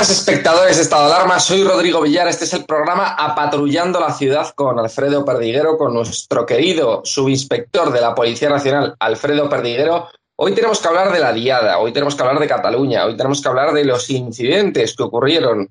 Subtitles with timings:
[0.00, 1.38] buenas, espectadores de Estado de Alarma.
[1.38, 2.26] Soy Rodrigo Villar.
[2.26, 8.00] Este es el programa Apatrullando la Ciudad con Alfredo Perdiguero, con nuestro querido subinspector de
[8.00, 10.08] la Policía Nacional, Alfredo Perdiguero.
[10.36, 13.42] Hoy tenemos que hablar de la Diada, hoy tenemos que hablar de Cataluña, hoy tenemos
[13.42, 15.70] que hablar de los incidentes que ocurrieron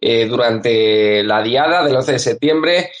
[0.00, 2.92] eh, durante la Diada del 11 de septiembre,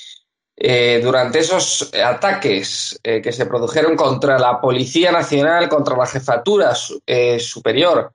[0.56, 6.74] eh, durante esos ataques eh, que se produjeron contra la Policía Nacional, contra la Jefatura
[6.74, 8.12] Superior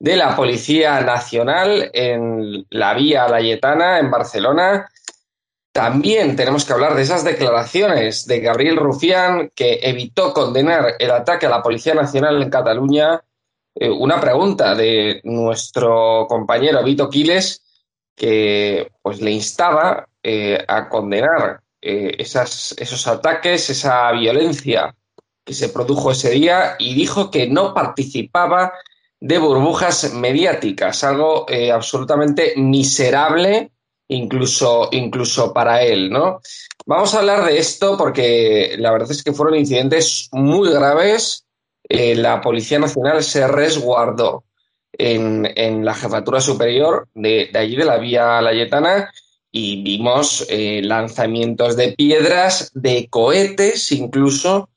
[0.00, 4.88] de la Policía Nacional en la Vía Layetana, en Barcelona.
[5.72, 11.46] También tenemos que hablar de esas declaraciones de Gabriel Rufián, que evitó condenar el ataque
[11.46, 13.22] a la Policía Nacional en Cataluña.
[13.74, 17.62] Eh, una pregunta de nuestro compañero Vito Quiles,
[18.16, 24.94] que pues, le instaba eh, a condenar eh, esas, esos ataques, esa violencia
[25.44, 28.72] que se produjo ese día y dijo que no participaba
[29.20, 33.70] de burbujas mediáticas, algo eh, absolutamente miserable
[34.08, 36.40] incluso, incluso para él, ¿no?
[36.86, 41.46] Vamos a hablar de esto porque la verdad es que fueron incidentes muy graves.
[41.88, 44.44] Eh, la Policía Nacional se resguardó
[44.92, 49.12] en, la jefatura superior de, allí de la Vía Layetana
[49.52, 54.68] y vimos eh, lanzamientos de piedras, de cohetes incluso,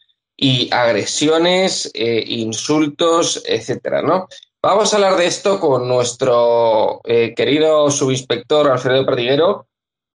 [0.43, 4.27] y agresiones, eh, insultos, etcétera, ¿no?
[4.61, 9.67] Vamos a hablar de esto con nuestro eh, querido subinspector Alfredo Perdiguero.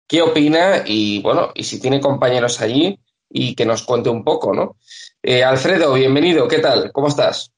[0.08, 0.82] ¿Qué opina?
[0.86, 2.98] Y bueno, y si tiene compañeros allí
[3.28, 4.78] y que nos cuente un poco, ¿no?
[5.22, 6.90] Eh, Alfredo, bienvenido, ¿qué tal?
[6.90, 7.52] ¿Cómo estás?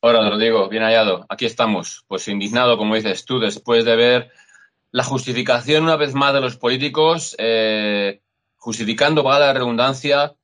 [0.00, 1.26] Hola, Rodrigo, bien hallado.
[1.28, 4.30] Aquí estamos, pues indignado, como dices tú, después de ver
[4.90, 7.36] la justificación una vez más de los políticos,
[8.56, 10.34] justificando, para la redundancia,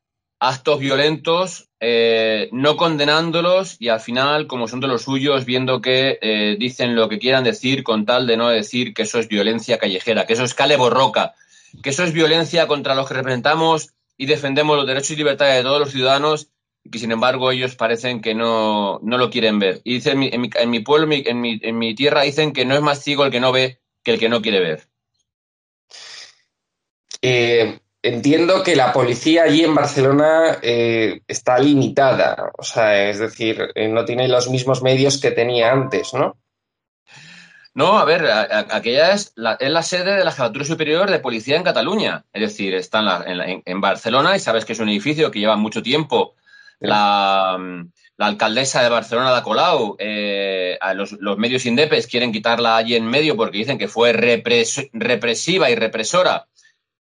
[0.44, 6.18] actos violentos, eh, no condenándolos y al final, como son de los suyos, viendo que
[6.20, 9.78] eh, dicen lo que quieran decir con tal de no decir que eso es violencia
[9.78, 11.34] callejera, que eso es cale borroca,
[11.80, 15.62] que eso es violencia contra los que representamos y defendemos los derechos y libertades de
[15.62, 16.48] todos los ciudadanos
[16.82, 19.80] y que sin embargo ellos parecen que no, lo quieren ver.
[19.84, 22.74] Y dicen en mi, en mi pueblo, en mi, en mi tierra, dicen que no
[22.74, 24.88] es más ciego el que no ve que el que no quiere ver.
[27.24, 33.70] Eh, entiendo que la policía allí en Barcelona eh, está limitada, o sea, es decir,
[33.74, 36.36] eh, no tiene los mismos medios que tenía antes, ¿no?
[37.74, 41.56] No, a ver, aquella es la, es la sede de la Jefatura Superior de Policía
[41.56, 42.26] en Cataluña.
[42.30, 46.34] Es decir, está en, Barcelona y sabes que es un edificio que lleva mucho tiempo.
[46.80, 47.58] La,
[48.18, 53.58] alcaldesa de Barcelona, da Colau, eh, los, medios indepes quieren quitarla allí en medio porque
[53.58, 56.46] dicen que fue represiva y represora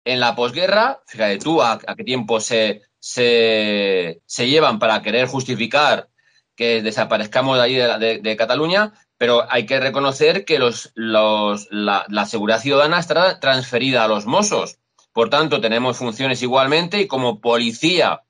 [0.06, 6.10] en la posguerra, fíjate tú a, qué tiempo se, se, llevan para querer justificar
[6.56, 7.76] que desaparezcamos de allí
[8.22, 14.08] de, Cataluña, pero hay que reconocer que los, los, la, seguridad ciudadana está transferida a
[14.08, 14.80] los Mossos.
[15.14, 18.24] Por tanto, tenemos funciones igualmente y como policía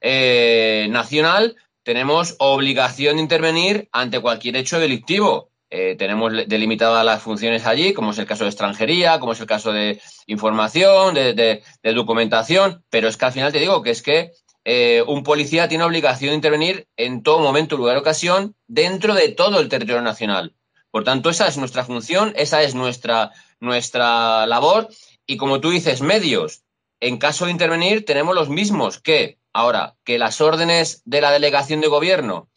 [0.00, 5.49] eh, nacional tenemos obligación de intervenir ante cualquier hecho delictivo.
[5.72, 9.46] Eh, tenemos delimitadas las funciones allí, como es el caso de extranjería, como es el
[9.46, 11.62] caso de información, de,
[11.94, 14.32] documentación, pero es que al final te digo que es que
[14.64, 19.60] eh, un policía tiene obligación de intervenir en todo momento, lugar ocasión dentro de todo
[19.60, 20.56] el territorio nacional.
[20.90, 23.30] Por tanto, esa es nuestra función, esa es nuestra,
[23.60, 24.88] nuestra labor
[25.24, 26.64] y como tú dices, medios.
[26.98, 31.80] En caso de intervenir, tenemos los mismos que, ahora, que las órdenes de la delegación
[31.80, 32.50] de gobierno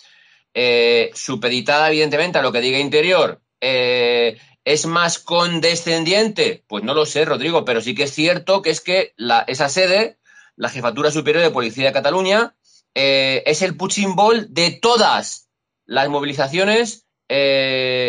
[0.55, 6.63] eh, supeditada evidentemente a lo que diga Interior, eh, ¿es más condescendiente?
[6.67, 9.15] Pues no lo sé, Rodrigo, pero sí que es cierto que es que
[9.47, 10.19] esa sede,
[10.55, 12.55] la Jefatura Superior de Policía de Cataluña,
[12.93, 15.49] eh, es el punching ball de todas
[15.85, 17.07] las movilizaciones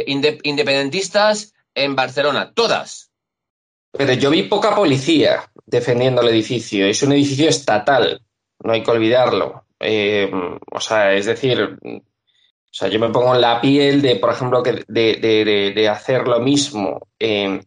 [0.06, 3.10] independentistas en Barcelona, todas.
[3.90, 6.86] Pero yo vi poca policía defendiendo el edificio.
[6.86, 8.20] Es un edificio estatal,
[8.62, 9.64] no hay que olvidarlo.
[9.80, 11.78] o sea, es decir,
[12.74, 16.40] o sea, yo me pongo en la piel de, por ejemplo, que de, hacer lo
[16.40, 17.06] mismo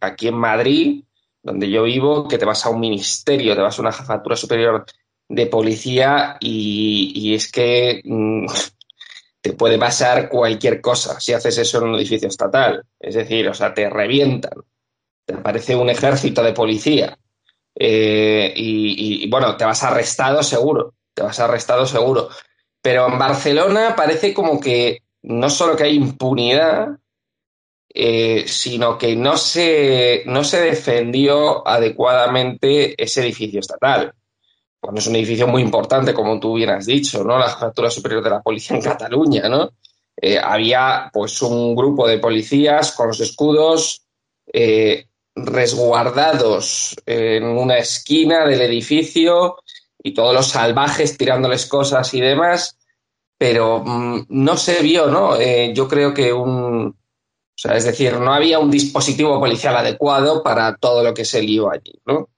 [0.01, 1.05] aquí en Madrid,
[1.41, 4.85] donde yo vivo, que te vas a un ministerio, te vas a una jefatura superior
[5.29, 8.47] de policía y, es que mm,
[9.41, 12.83] te puede pasar cualquier cosa si haces eso en un edificio estatal.
[12.99, 14.59] Es decir, o sea, te revientan.
[15.23, 17.17] Te aparece un ejército de policía.
[17.73, 20.95] Eh, y, y, bueno, te vas arrestado seguro.
[21.13, 22.27] Te vas arrestado seguro.
[22.87, 26.97] Pero en Barcelona parece como que no solo que hay impunidad,
[27.93, 34.13] eh, sino que no se, no se defendió adecuadamente ese edificio estatal.
[34.81, 37.37] Bueno, es un edificio muy importante, como tú bien has dicho, ¿no?
[37.37, 39.71] La Jefatura Superior de la Policía en Cataluña, ¿no?
[40.15, 44.05] Eh, había pues un grupo de policías con los escudos
[44.53, 49.57] eh, resguardados en una esquina del edificio
[50.01, 52.76] y todos los salvajes tirándoles cosas y demás,
[53.37, 55.35] pero mm, no se vio, ¿no?
[55.35, 56.87] Eh, yo creo que un...
[56.89, 61.41] O sea, es decir, no había un dispositivo policial adecuado para todo lo que se
[61.41, 62.29] lió allí, ¿no?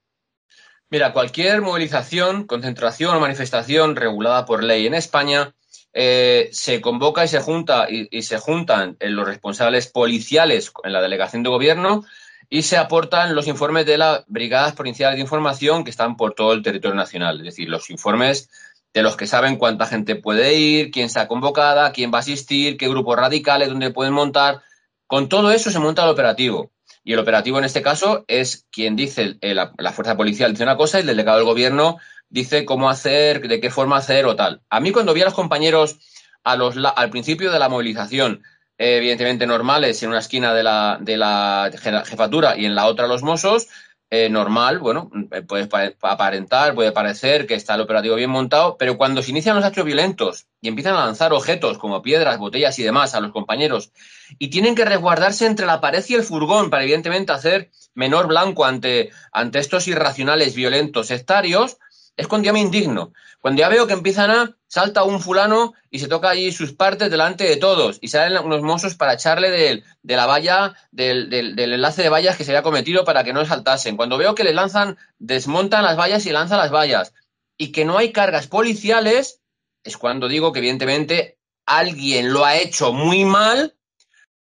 [0.89, 5.53] Mira, cualquier movilización, concentración o manifestación regulada por ley en España
[5.93, 11.43] eh, se convoca y se junta y, se juntan los responsables policiales en la delegación
[11.43, 12.05] de gobierno
[12.49, 16.53] y se aportan los informes de las brigadas provinciales de información que están por todo
[16.53, 18.49] el territorio nacional, es decir, los informes
[18.93, 22.77] de los que saben cuánta gente puede ir, quién está convocada, quién va a asistir,
[22.77, 24.61] qué grupos radicales, dónde pueden montar.
[25.07, 26.71] Con todo eso se monta el operativo.
[27.03, 30.77] Y el operativo en este caso es quien dice, eh, la, fuerza policial dice una
[30.77, 31.97] cosa y el delegado del gobierno
[32.29, 34.61] dice cómo hacer, de qué forma hacer o tal.
[34.69, 35.97] A mí cuando vi a los compañeros
[36.43, 38.43] a los, al principio de la movilización,
[38.77, 41.71] evidentemente normales en una esquina de la, de la
[42.05, 43.67] jefatura y en la otra los mozos,
[44.11, 45.69] eh, normal, bueno, eh, puede
[46.01, 49.85] aparentar, puede parecer que está el operativo bien montado, pero cuando se inician los hechos
[49.85, 53.91] violentos y empiezan a lanzar objetos como piedras, botellas y demás a los compañeros
[54.39, 58.65] y tienen que resguardarse entre la pared y el furgón para evidentemente hacer menor blanco
[58.65, 61.77] ante, ante estos irracionales violentos sectarios,
[62.17, 63.13] es cuando ya me indigno.
[63.39, 67.09] Cuando ya veo que empiezan a, salta un fulano y se toca allí sus partes
[67.09, 72.03] delante de todos y salen unos mozos para echarle de, la valla, del, del, enlace
[72.03, 73.95] de vallas que se había cometido para que no saltasen.
[73.97, 77.13] Cuando veo que le lanzan, desmontan las vallas y lanzan las vallas
[77.57, 79.41] y que no hay cargas policiales,
[79.83, 83.75] es cuando digo que evidentemente alguien lo ha hecho muy mal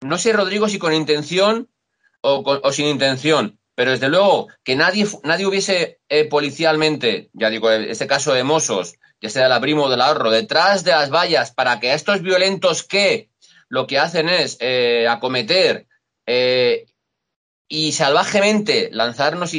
[0.02, 1.70] no sé, Rodrigo, si con intención
[2.22, 8.08] o, sin intención, pero desde luego que nadie, nadie hubiese eh, policialmente, ya digo, este
[8.08, 11.52] caso de Mossos, ya sea de la Primo o del ahorro, detrás de las vallas
[11.52, 13.30] para que estos violentos que
[13.70, 15.86] lo que hacen es eh, acometer
[17.70, 19.54] y salvajemente lanzarnos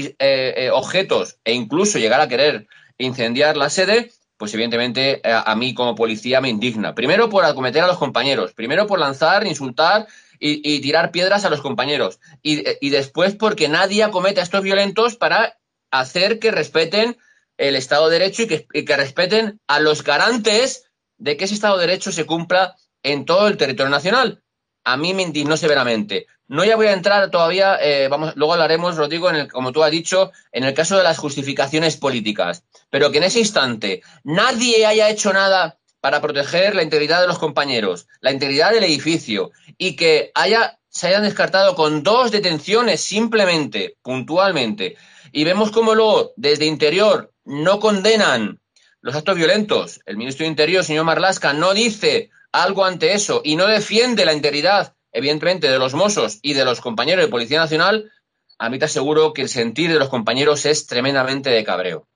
[0.72, 2.66] objetos e incluso llegar a querer
[2.98, 6.96] incendiar la sede, pues evidentemente a mí como policía me indigna.
[6.96, 10.08] Primero por acometer a los compañeros, primero por lanzar, insultar
[10.40, 12.20] y, tirar piedras a los compañeros.
[12.42, 15.58] Y, después porque nadie acomete a estos violentos para
[15.90, 17.18] hacer que respeten
[17.56, 21.86] el Estado de Derecho y que, respeten a los garantes de que ese Estado de
[21.86, 24.42] Derecho se cumpla en todo el territorio nacional.
[24.84, 26.26] A mí me indignó severamente.
[26.46, 29.82] No ya voy a entrar todavía, eh, vamos, luego hablaremos, Rodrigo, en el, como tú
[29.82, 32.64] has dicho, en el caso de las justificaciones políticas.
[32.88, 37.38] Pero que en ese instante nadie haya hecho nada para proteger la integridad de los
[37.38, 43.96] compañeros, la integridad del edificio y que haya, se hayan descartado con dos detenciones simplemente,
[44.02, 44.96] puntualmente.
[45.32, 48.60] Y vemos cómo luego, desde Interior, no condenan
[49.00, 50.00] los actos violentos.
[50.06, 54.32] El ministro de Interior, señor Marlasca, no dice algo ante eso y no defiende la
[54.32, 58.10] integridad, evidentemente, de los mozos y de los compañeros de Policía Nacional.
[58.58, 62.08] A mí te aseguro que el sentir de los compañeros es tremendamente de cabreo.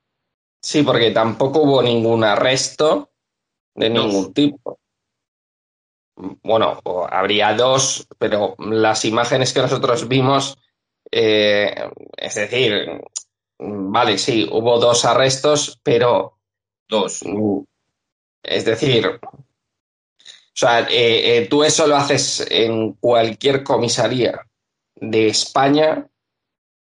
[0.61, 3.12] Sí, porque tampoco hubo ningún arresto
[3.75, 4.79] de ningún tipo.
[6.43, 10.59] Bueno, habría dos, pero las imágenes que nosotros vimos,
[11.11, 11.75] eh,
[12.17, 13.01] es decir,
[13.59, 16.39] vale, sí, hubo dos arrestos, pero...
[16.89, 17.25] Dos.
[18.43, 19.21] Es decir,
[20.53, 24.47] o sea, eh, eh, tú eso lo haces en cualquier comisaría
[24.97, 26.07] de España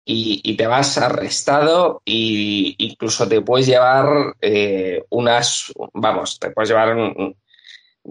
[0.05, 6.95] y, te vas arrestado e incluso te puedes llevar eh, unas, vamos, te puedes llevar,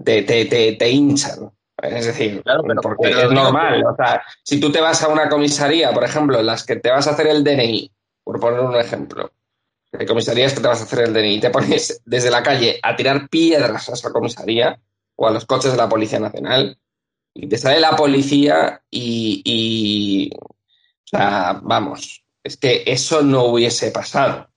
[0.05, 1.53] te, te, te, hinchan.
[1.77, 2.43] Es decir,
[2.83, 3.85] porque es normal.
[3.85, 6.91] O sea, si tú te vas a una comisaría, por ejemplo, en las que te
[6.91, 7.91] vas a hacer el DNI,
[8.25, 9.31] por poner un ejemplo,
[9.99, 12.79] hay comisarías que te vas a hacer el DNI y te pones desde la calle
[12.83, 14.81] a tirar piedras a esa comisaría
[15.17, 16.79] o a los coches de la Policía Nacional
[17.35, 20.31] y te sale la policía y
[21.17, 24.49] sea, vamos, es que eso no hubiese pasado.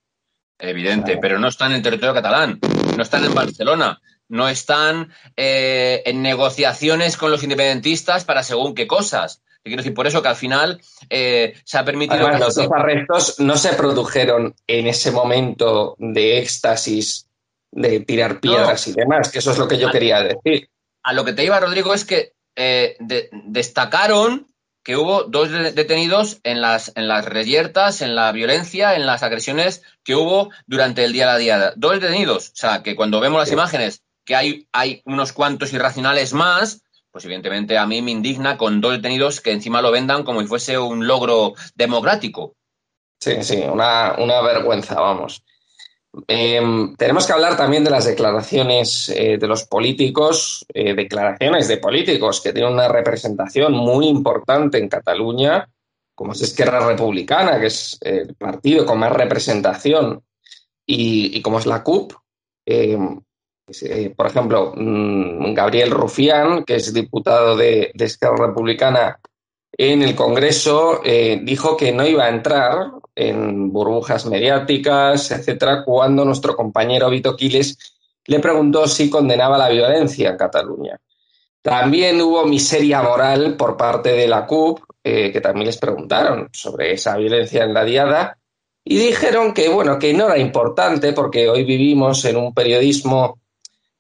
[0.58, 2.60] Evidente, pero no están en territorio catalán,
[2.96, 8.88] no están en Barcelona, no están eh, en negociaciones con los independentistas para según qué
[8.88, 9.44] cosas.
[9.64, 12.30] quiero decir, por eso que al final eh, se ha permitido...
[12.30, 17.28] los dos arrestos no se produjeron en ese momento de éxtasis,
[17.72, 20.70] de tirar piedras y demás, que eso es lo que yo quería decir.
[21.04, 22.98] A lo que te iba, Rodrigo, es que eh,
[23.44, 24.48] destacaron
[24.86, 29.82] que hubo dos detenidos en las, en las reyertas, en la violencia, en las agresiones
[30.04, 31.74] que hubo durante el día a día.
[31.76, 32.50] Dos detenidos.
[32.50, 37.26] O sea, que cuando vemos las imágenes que hay, hay unos cuantos irracionales más, pues
[37.26, 40.78] evidentemente a mí me indigna con dos detenidos que encima lo vendan como si fuese
[40.78, 42.56] un logro democrático.
[43.20, 45.44] Sí, sí, una, una vergüenza, vamos.
[46.28, 51.78] Em, tenemos que hablar también de las declaraciones eh, de los políticos, eh, declaraciones de
[51.78, 55.68] políticos que tienen una representación muy importante en Cataluña
[56.16, 60.24] como es Esquerra Republicana, que es el partido con más representación,
[60.88, 62.14] y, como es la CUP,
[62.66, 62.98] eh,
[63.82, 69.20] eh, por ejemplo, mm, Gabriel Rufián, que es diputado de, Esquerra Republicana
[69.78, 76.26] en el Congreso, eh, dijo que no iba a entrar en burbujas mediáticas, etcétera, cuando
[76.26, 77.78] nuestro compañero Vito Quiles
[78.26, 81.00] le preguntó si condenaba la violencia en Cataluña.
[81.62, 86.94] También hubo miseria moral por parte de la CUP, eh, que también les preguntaron sobre
[86.94, 88.38] esa violencia en la diada,
[88.84, 93.40] y dijeron que, bueno, que no era importante porque hoy vivimos en un periodismo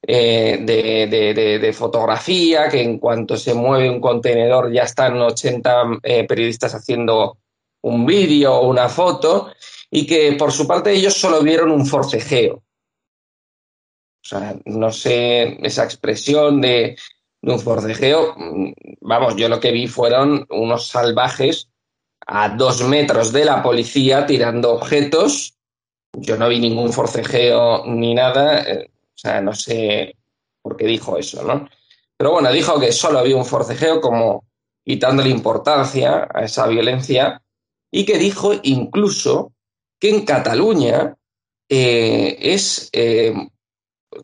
[0.07, 6.75] eh, de, fotografía, que en cuanto se mueve un contenedor ya están 80 eh, periodistas
[6.75, 7.39] haciendo
[7.85, 9.51] un vídeo o una foto,
[9.91, 12.55] y que por su parte ellos solo vieron un forcejeo.
[12.55, 16.97] O sea, no sé, esa expresión de
[17.43, 21.69] un forcejeo, mm, vamos, yo lo que vi fueron unos salvajes
[22.25, 25.53] a dos metros de la policía tirando objetos.
[26.13, 30.15] Yo no vi ningún forcejeo ni nada, eh, o sea, no sé
[30.59, 31.69] por qué dijo eso, ¿no?
[32.17, 34.45] Pero bueno, dijo que solo había un forcejeo como
[34.83, 37.43] quitándole importancia a esa violencia
[37.95, 39.53] y que dijo incluso
[39.97, 41.15] que en Cataluña
[41.69, 43.33] eh, es eh,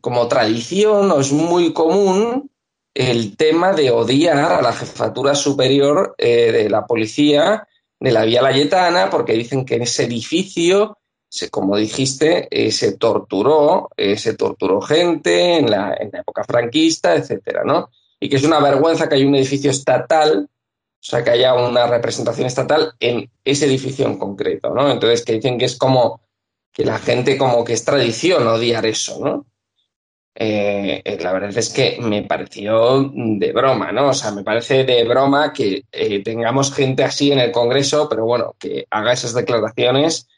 [0.02, 2.50] como tradición o es muy común
[2.92, 7.66] el tema de odiar a la jefatura superior eh, de la policía
[7.98, 10.98] de la Vía Layetana, porque dicen que en ese edificio,
[11.30, 17.62] se, como dijiste, se torturó, se torturó gente en la, en la, época franquista, etcétera,
[17.64, 17.88] ¿no?
[18.20, 20.50] Y que es una vergüenza que haya un edificio estatal,
[21.02, 24.88] o sea, que haya una representación estatal en ese edificio en concreto, ¿no?
[24.88, 26.20] Entonces, que dicen que es como
[26.72, 29.46] que la gente como que es tradición odiar eso, ¿no?
[30.36, 34.10] Eh, eh, la verdad es que me pareció de broma, ¿no?
[34.10, 38.24] O sea, me parece de broma que eh, tengamos gente así en el Congreso, pero
[38.24, 40.28] bueno, que haga esas declaraciones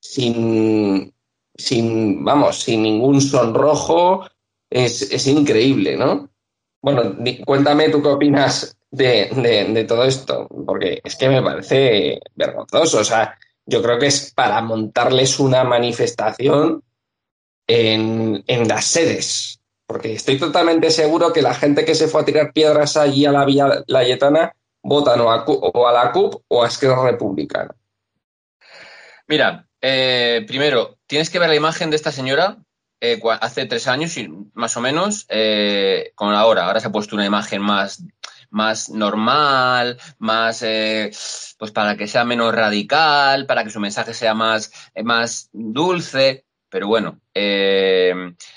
[0.00, 1.14] sin,
[1.54, 4.24] sin vamos, sin ningún sonrojo,
[4.70, 6.30] es, increíble, ¿no?
[6.80, 9.30] Bueno, cuéntame tú qué opinas de,
[9.72, 14.32] de todo esto, porque es que me parece vergonzoso, o sea, yo creo que es
[14.34, 16.82] para montarles una manifestación
[17.66, 22.52] en, las sedes, porque estoy totalmente seguro que la gente que se fue a tirar
[22.52, 27.74] piedras allí a la Vía Layetana votan o a, la CUP o a Esquerra Republicana.
[29.28, 32.58] Mira, eh, primero, tienes que ver la imagen de esta señora
[33.00, 34.16] eh, hace tres años,
[34.52, 36.66] más o menos, eh, con ahora.
[36.66, 38.02] Ahora se ha puesto una imagen más,
[38.50, 44.72] más normal, más, pues para que sea menos radical, para que su mensaje sea más,
[45.02, 46.44] más dulce.
[46.68, 48.14] Pero bueno, eh,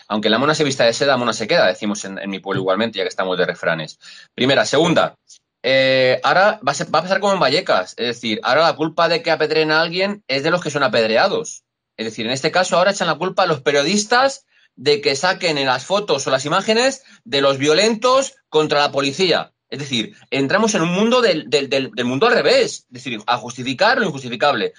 [0.08, 2.98] aunque la mona se vista de seda, mona se queda, decimos en, mi pueblo igualmente,
[2.98, 4.00] ya que estamos de refranes.
[4.36, 4.66] Primera.
[4.66, 5.18] Segunda,
[5.64, 7.96] eh, ahora va a, pasar como en Vallecas.
[7.98, 10.84] Es decir, ahora la culpa de que apedreen a alguien es de los que son
[10.84, 11.64] apedreados.
[11.98, 14.46] Es decir, en este caso ahora echan la culpa a los periodistas
[14.76, 19.54] de que saquen en las fotos o las imágenes de los violentos contra la policía.
[19.74, 21.50] Es decir, entramos en un mundo del,
[22.06, 22.86] mundo al revés.
[22.86, 24.74] Es decir, a justificar lo injustificable.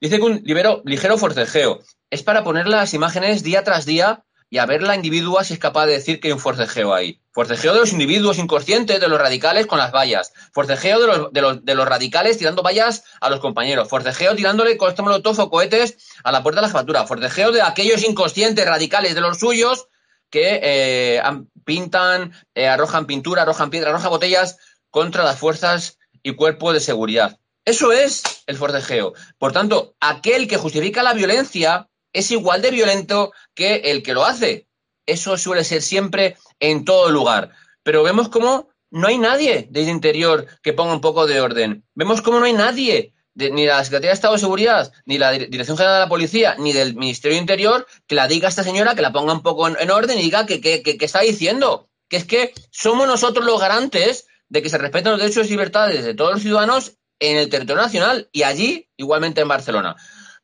[0.00, 0.42] Dice que un
[0.84, 5.42] ligero forcejeo es para poner las imágenes día tras día y a ver la individua
[5.42, 7.20] si es capaz de decir que hay un forcejeo ahí.
[7.32, 10.32] Forcejeo de los individuos inconscientes, de los radicales con las vallas.
[10.52, 13.88] Forcejeo de los radicales tirando vallas a los compañeros.
[13.88, 17.08] Forcejeo tirándole costos molotov o cohetes a la puerta de la jefatura.
[17.08, 19.88] Forcejeo de aquellos inconscientes radicales de los suyos
[20.30, 21.22] que eh,
[21.64, 24.58] pintan, eh, arrojan pintura, arrojan piedra, arrojan botellas
[24.90, 27.38] contra las fuerzas y cuerpos de seguridad.
[27.64, 29.12] Eso es el forcejeo.
[29.36, 34.24] Por tanto, aquel que justifica la violencia es igual de violento que el que lo
[34.24, 34.66] hace.
[35.06, 37.50] Eso suele ser siempre en todo lugar.
[37.82, 41.84] Pero vemos cómo no hay nadie desde interior que ponga un poco de orden.
[41.94, 45.76] Vemos cómo no hay nadie, ni la Secretaría de Estado de Seguridad, ni la Dirección
[45.76, 48.94] General de la Policía, ni del Ministerio de Interior, que la diga a esta señora,
[48.94, 51.88] que la ponga un poco en, orden y diga que, está diciendo.
[52.08, 56.04] Que es que somos nosotros los garantes de que se respeten los derechos y libertades
[56.04, 59.96] de todos los ciudadanos en el territorio nacional y allí igualmente en Barcelona.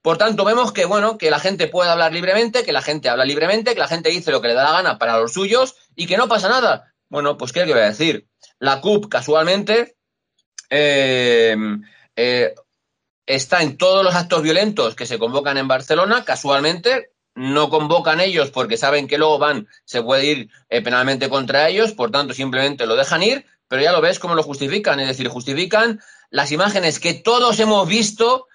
[0.03, 3.25] Por tanto, vemos que, bueno, que la gente puede hablar libremente, que la gente habla
[3.25, 6.07] libremente, que la gente dice lo que le da la gana para los suyos y
[6.07, 6.93] que no pasa nada.
[7.09, 8.29] Bueno, pues, ¿qué que voy a decir?
[8.59, 9.97] La CUP, casualmente,
[10.69, 11.57] eh,
[12.17, 12.55] eh,
[13.26, 18.50] está en todos los actos violentos que se convocan en Barcelona, casualmente, no convocan ellos
[18.50, 22.87] porque saben que luego van, se puede ir eh, penalmente contra ellos, por tanto, simplemente
[22.87, 26.00] lo dejan ir, pero ya lo ves cómo lo justifican, es decir, justifican
[26.31, 28.47] las imágenes que todos hemos visto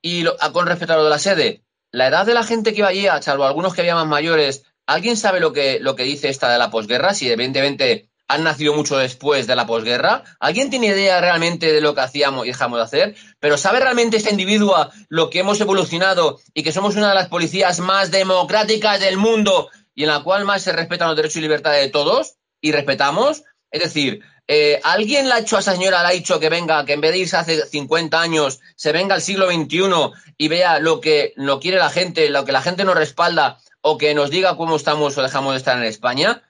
[0.00, 2.88] y con respecto a lo de la sede, la edad de la gente que iba
[2.88, 6.50] allí, salvo algunos que había más mayores, ¿alguien sabe lo que, lo que dice esta
[6.50, 7.14] de la posguerra?
[7.14, 10.24] Si evidentemente han nacido mucho después de la posguerra?
[10.40, 13.14] ¿Alguien tiene idea realmente de lo que hacíamos y dejamos de hacer?
[13.40, 17.28] ¿Pero sabe realmente este individuo lo que hemos evolucionado y que somos una de las
[17.28, 21.42] policías más democráticas del mundo y en la cual más se respetan los derechos y
[21.42, 22.34] libertades de todos?
[22.60, 23.42] ¿Y respetamos?
[23.70, 26.84] Es decir, eh, ¿alguien le ha hecho a esa señora, le ha dicho que venga,
[26.84, 30.78] que en vez de irse hace 50 años, se venga al siglo XXI y vea
[30.78, 34.30] lo que no quiere la gente, lo que la gente nos respalda o que nos
[34.30, 36.42] diga cómo estamos o dejamos de estar en España?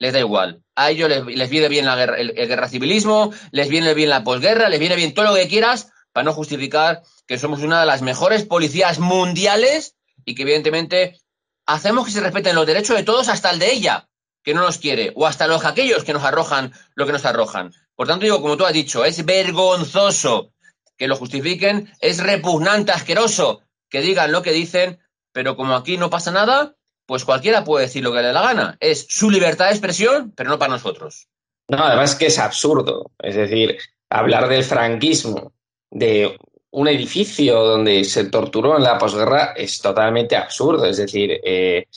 [0.00, 0.64] Les da igual.
[0.74, 4.68] A ellos les, viene bien la guerra, el, guerra civilismo, les viene bien la posguerra,
[4.68, 8.02] les viene bien todo lo que quieras para no justificar que somos una de las
[8.02, 11.20] mejores policías mundiales y que evidentemente
[11.66, 14.08] hacemos que se respeten los derechos de todos hasta el de ella
[14.42, 17.74] que no nos quiere, o hasta los aquellos que nos arrojan lo que nos arrojan.
[17.94, 20.54] Por tanto, digo, como tú has dicho, es vergonzoso
[20.96, 24.98] que lo justifiquen, es repugnante, asqueroso que digan lo que dicen,
[25.32, 26.74] pero como aquí no pasa nada,
[27.10, 28.76] pues cualquiera puede decir lo que le dé la gana.
[28.78, 31.26] Es su libertad de expresión, pero no para nosotros.
[31.66, 33.10] No, además que es absurdo.
[33.18, 33.76] Es decir,
[34.08, 35.52] hablar del franquismo,
[35.90, 36.38] de
[36.70, 40.84] un edificio donde se torturó en la posguerra, es totalmente absurdo.
[40.84, 41.88] Es decir, eh,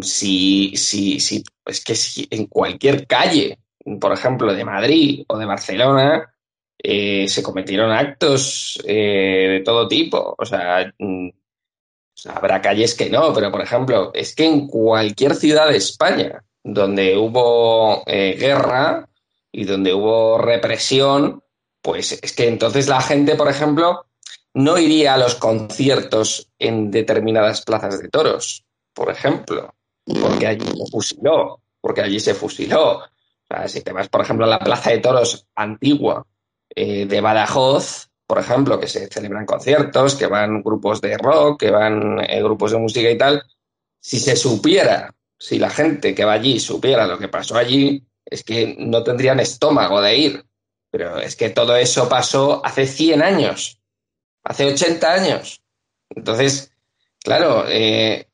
[0.00, 3.58] si, si, si, es que si en cualquier calle,
[4.00, 6.32] por ejemplo, de Madrid o de Barcelona,
[6.78, 10.36] eh, se cometieron actos eh, de todo tipo.
[10.38, 10.88] O sea,
[12.24, 16.42] mm, habrá calles que no, pero por ejemplo, es que en cualquier ciudad de España
[16.62, 19.08] donde hubo eh, guerra
[19.52, 21.42] y donde hubo represión,
[21.80, 24.06] pues es que entonces la gente, por ejemplo,
[24.54, 29.74] no iría a los conciertos en determinadas plazas de toros por ejemplo,
[30.06, 32.96] porque allí se fusiló, porque allí se fusiló.
[33.00, 36.26] O sea, si te vas, por ejemplo, a la Plaza de Toros antigua
[36.74, 41.70] eh, de Badajoz, por ejemplo, que se celebran conciertos, que van grupos de rock, que
[41.70, 43.42] van eh, grupos de música y tal,
[44.00, 48.42] si se supiera, si la gente que va allí supiera lo que pasó allí, es
[48.42, 50.44] que no tendrían estómago de ir.
[50.90, 53.80] Pero es que todo eso pasó hace 100 años,
[54.42, 55.62] hace 80 años.
[56.10, 56.72] Entonces,
[57.22, 58.28] claro, eh,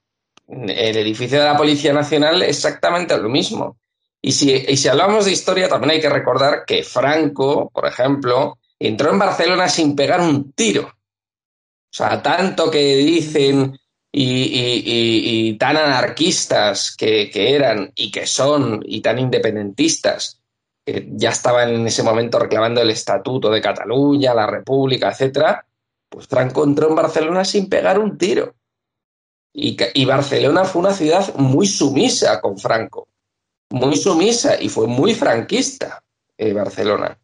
[0.48, 3.78] el edificio de la Policía Nacional exactamente lo mismo.
[4.20, 8.59] Y si, y si hablamos de historia, también hay que recordar que Franco, por ejemplo,
[8.88, 10.85] entró en Barcelona sin pegar un tiro.
[10.85, 13.79] O sea, tanto que dicen
[14.11, 20.40] y, tan anarquistas que, eran y que son y tan independentistas,
[20.85, 25.66] que ya estaban en ese momento reclamando el estatuto de Cataluña, la República, etcétera,
[26.09, 28.55] pues Franco entró en Barcelona sin pegar un tiro.
[29.55, 33.09] Y, Barcelona fue una ciudad muy sumisa con Franco,
[33.71, 36.03] muy sumisa y fue muy franquista
[36.38, 37.18] eh, Barcelona.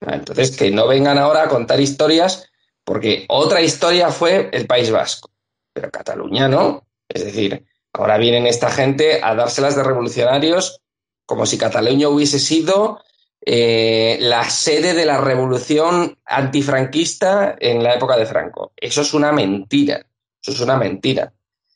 [0.00, 2.50] Entonces, que no vengan ahora a contar historias,
[2.84, 5.30] porque otra historia fue el País Vasco,
[5.72, 6.86] pero Cataluña no.
[7.08, 10.80] Es decir, ahora vienen esta gente a dárselas de revolucionarios
[11.26, 13.00] como si Cataluña hubiese sido
[13.44, 18.72] eh, la sede de la revolución antifranquista en la época de Franco.
[18.76, 20.06] Eso es una mentira.
[20.40, 21.32] Eso es una mentira.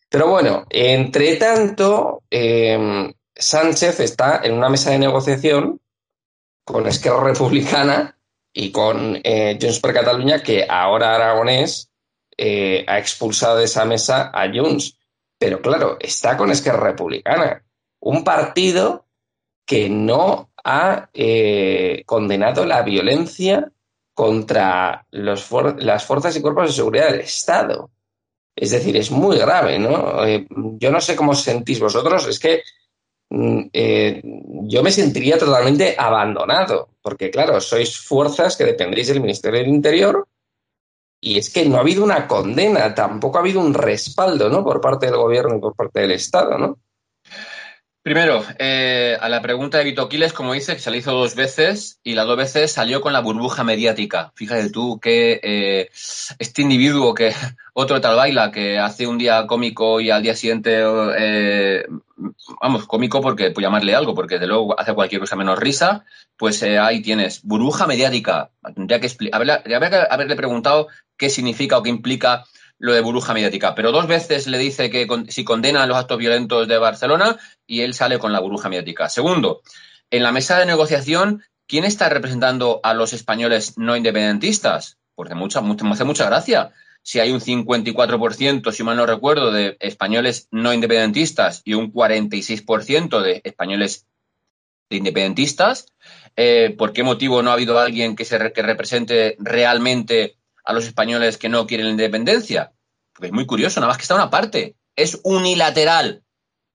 [0.09, 5.81] Pero bueno, entre tanto, em, Sánchez está en una mesa de negociación
[6.65, 8.17] con Esquerra Republicana
[8.53, 11.91] y con eh, Junts per Cataluña, que ahora Aragonés
[12.37, 14.99] eh, ha expulsado de esa mesa a Junts.
[15.39, 17.65] Pero claro, está con Esquerra Republicana,
[18.01, 19.07] un partido
[19.65, 23.73] que no ha eh, condenado la violencia
[24.13, 27.91] contra las fuerzas y cuerpos de seguridad del Estado.
[28.55, 30.27] Es decir, es muy grave, ¿no?
[30.27, 32.63] Eh, yo no sé cómo sentís vosotros, es que
[33.31, 34.21] eh,
[34.65, 40.27] yo me sentiría totalmente abandonado, porque claro, sois fuerzas que dependéis del Ministerio del Interior
[41.21, 44.65] y es que no ha habido una condena, tampoco ha habido un respaldo, ¿no?
[44.65, 46.79] Por parte del gobierno y por parte del Estado, ¿no?
[48.03, 51.35] Primero, eh, a la pregunta de Vito Quiles, como dice, que se le hizo dos
[51.35, 54.33] veces y las dos veces salió con la burbuja mediática.
[54.35, 55.91] Fíjate tú que eh,
[56.39, 57.35] este individuo que
[57.75, 60.83] otro tal baila, que hace un día cómico y al día siguiente,
[61.19, 61.85] eh,
[62.63, 66.07] vamos, cómico porque, pues llamarle algo, porque de luego hace cualquier cosa menos risa,
[66.39, 68.51] pues ahí tienes, burbuja mediática.
[68.75, 72.47] Tendría que, que haberle preguntado qué significa o qué implica
[72.81, 76.67] lo de burbuja mediática, pero dos veces le dice que si condena los actos violentos
[76.67, 79.11] de Barcelona y él sale con la burbuja mediática.
[79.11, 79.61] Segundo,
[80.11, 84.97] en la mesa de negociación, ¿quién está representando a los españoles no independentistas?
[85.15, 86.73] Porque mucha, me hace mucha gracia.
[87.03, 93.21] Si hay un 54%, si mal no recuerdo, de españoles no independentistas y un 46%
[93.21, 94.07] de españoles
[94.89, 95.87] independentistas,
[96.35, 100.87] eh, ¿por qué motivo no ha habido alguien que, se, que represente realmente a los
[100.87, 102.73] españoles que no quieren la independencia?
[103.13, 104.77] Porque es muy curioso, nada más que está una parte.
[104.97, 106.23] Es unilateral.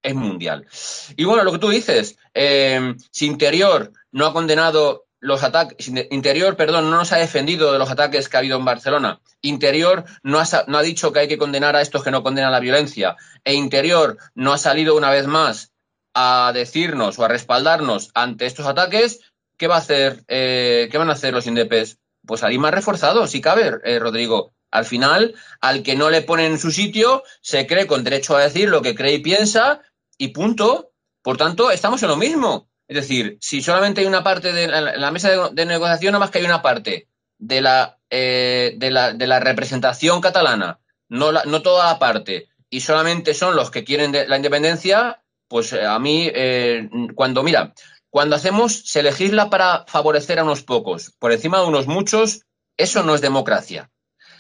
[0.04, 0.68] es mundial.
[1.16, 6.56] Y bueno, lo que tú dices, eh, si Interior no ha condenado los ataques, Interior,
[6.56, 9.20] perdón, no nos ha defendido de los ataques que ha habido en Barcelona.
[9.42, 12.52] Interior no ha, no ha dicho que hay que condenar a estos que no condenan
[12.52, 13.16] la violencia.
[13.44, 15.72] E Interior no ha salido una vez más
[16.14, 19.20] a decirnos o a respaldarnos ante estos ataques.
[19.58, 20.24] ¿Qué va a hacer?
[20.28, 21.98] Eh, ¿Qué van a hacer los indepes?
[22.26, 24.54] Pues salir más reforzados, si cabe, eh, Rodrigo.
[24.72, 28.42] Al final, al que no le ponen en su sitio, se cree con derecho a
[28.42, 29.82] decir lo que cree y piensa,
[30.18, 30.92] y punto.
[31.22, 32.70] Por tanto, estamos en lo mismo.
[32.88, 36.40] Es decir, si solamente hay una parte de la, mesa de, negociación, nada más que
[36.40, 37.08] hay una parte
[37.38, 42.82] de la, eh, de la, de la representación catalana, no, no toda la parte, y
[42.82, 47.74] solamente son los que quieren la independencia, pues eh, a mí, eh, cuando, mira,
[48.16, 52.46] cuando hacemos, se legisla para favorecer a unos pocos, por encima de unos muchos,
[52.78, 53.92] eso no es democracia.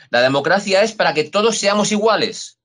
[0.09, 2.57] La democracia es para que todos seamos iguales,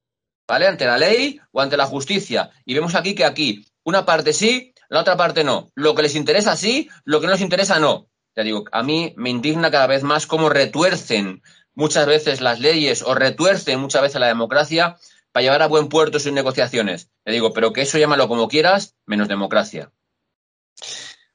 [0.47, 0.69] ¿vale?
[0.69, 2.53] Ante la ley o ante la justicia.
[2.65, 5.73] Y vemos aquí que aquí una parte sí, la otra parte no.
[5.75, 8.07] Lo que les interesa sí, lo que no les interesa no.
[8.37, 11.43] Ya digo, a mí me indigna cada vez más cómo retuercen
[11.75, 14.97] muchas veces las leyes o retuercen muchas veces la democracia
[15.33, 17.11] para llevar a buen puerto sus negociaciones.
[17.25, 19.91] Te digo, pero que eso llámalo como quieras, menos democracia.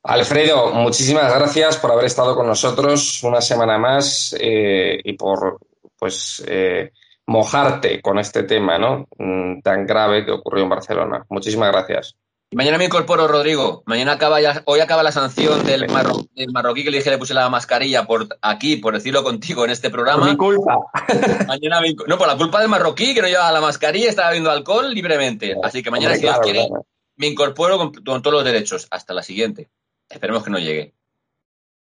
[0.03, 5.57] Alfredo, muchísimas gracias por haber estado con nosotros una semana más eh, y por
[5.97, 6.91] pues eh,
[7.25, 9.07] mojarte con este tema ¿no?
[9.17, 11.25] Mm, tan grave que ocurrió en Barcelona.
[11.29, 12.15] Muchísimas gracias.
[12.51, 13.83] Mañana me incorporo, Rodrigo.
[13.85, 17.49] Mañana acaba ya, hoy acaba la sanción del, marroquí que le dije le puse la
[17.49, 20.21] mascarilla por aquí, por decirlo contigo en este programa.
[20.21, 20.77] Por mi culpa.
[21.47, 24.93] Mañana no, por la culpa del marroquí que no llevaba la mascarilla, estaba bebiendo alcohol
[24.93, 25.55] libremente.
[25.63, 26.69] Así que mañana, si Dios quiere,
[27.15, 28.87] me incorporo con, todos los derechos.
[28.91, 29.69] Hasta la siguiente.
[30.09, 30.93] Esperemos que no llegue.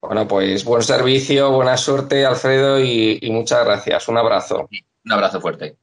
[0.01, 4.09] Bueno, pues buen servicio, buena suerte, Alfredo, y muchas gracias.
[4.09, 4.69] Un abrazo.
[5.05, 5.77] Un abrazo fuerte.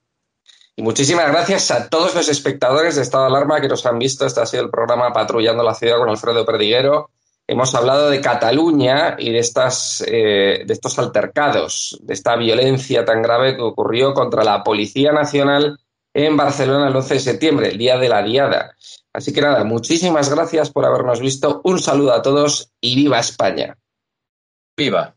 [0.79, 4.27] Y muchísimas gracias a todos los espectadores de Estado de Alarma que nos han visto.
[4.27, 7.09] Este ha sido el programa Patrullando la Ciudad con Alfredo Perdiguero.
[7.47, 13.23] Hemos hablado de Cataluña y de, estas, eh, de estos altercados, de esta violencia tan
[13.23, 15.79] grave que ocurrió contra la Policía Nacional
[16.13, 18.75] en Barcelona el 11 de septiembre, el día de la Diada.
[19.17, 21.59] Así que nada, muchísimas gracias por habernos visto.
[21.63, 23.75] Un saludo a todos y viva España.
[24.77, 25.15] Viva.